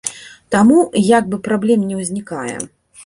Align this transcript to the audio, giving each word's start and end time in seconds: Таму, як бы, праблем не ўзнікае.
Таму, 0.53 0.77
як 1.17 1.29
бы, 1.33 1.41
праблем 1.49 1.85
не 1.91 2.01
ўзнікае. 2.01 2.57